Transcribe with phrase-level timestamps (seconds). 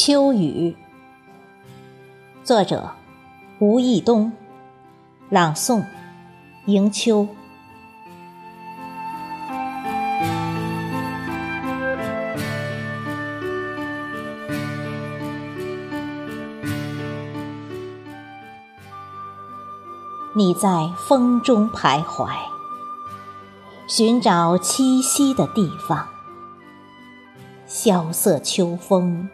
[0.00, 0.76] 秋雨，
[2.44, 2.92] 作者
[3.58, 4.30] 吴义东，
[5.28, 5.84] 朗诵
[6.66, 7.26] 迎秋。
[20.36, 22.30] 你在风中徘徊，
[23.88, 26.06] 寻找栖息的地方。
[27.66, 29.28] 萧瑟秋风，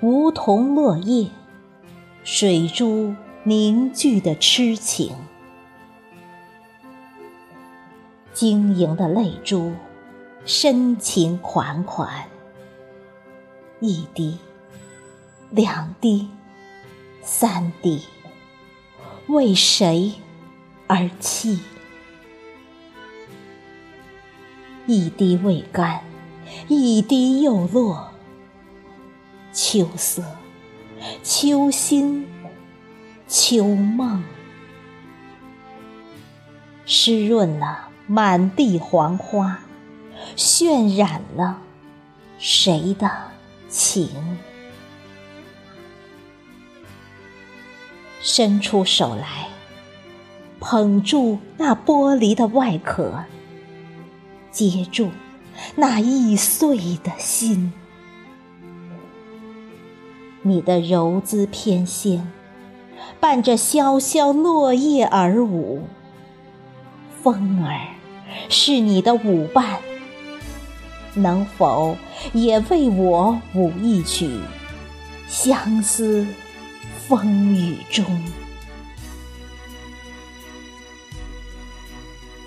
[0.00, 1.30] 梧桐落叶，
[2.24, 5.14] 水珠凝聚的痴情，
[8.32, 9.72] 晶莹的泪珠，
[10.44, 12.26] 深情款款。
[13.80, 14.38] 一滴，
[15.50, 16.28] 两滴，
[17.22, 18.02] 三滴，
[19.28, 20.12] 为谁
[20.86, 21.58] 而泣？
[24.86, 26.00] 一滴未干。
[26.66, 28.10] 一滴又落，
[29.60, 30.22] 秋色，
[31.24, 32.28] 秋心，
[33.26, 34.22] 秋梦，
[36.86, 39.58] 湿润了满地黄花，
[40.36, 41.58] 渲染了
[42.38, 43.10] 谁的
[43.68, 44.08] 情？
[48.20, 49.48] 伸出手来，
[50.60, 53.24] 捧住那玻璃的外壳，
[54.52, 55.10] 接住。
[55.74, 57.72] 那易碎的心，
[60.48, 62.22] 你的柔姿翩跹，
[63.20, 65.82] 伴着萧萧落叶而舞。
[67.22, 67.78] 风儿
[68.48, 69.78] 是你的舞伴，
[71.12, 71.98] 能否
[72.32, 74.26] 也为我舞一曲
[75.28, 76.26] 《相思
[77.06, 78.04] 风雨中》？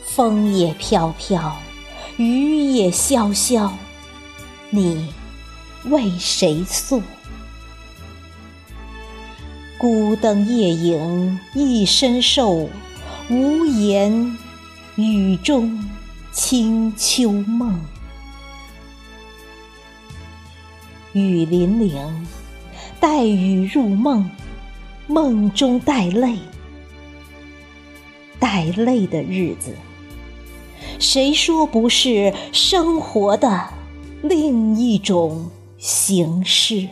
[0.03, 1.55] 风也飘飘。
[2.17, 3.69] 雨也潇潇，
[4.69, 5.13] 你
[5.85, 7.01] 为谁诉？
[9.81, 12.69] 孤灯夜影一身瘦，
[13.31, 14.37] 无言
[14.95, 15.83] 雨中
[16.31, 17.81] 清秋梦。
[21.13, 22.27] 雨霖铃，
[22.99, 24.29] 带雨入梦，
[25.07, 26.37] 梦中带泪，
[28.39, 29.75] 带泪的日子。
[30.99, 33.67] 谁说不是生活的
[34.21, 35.49] 另一种
[35.79, 36.87] 形式？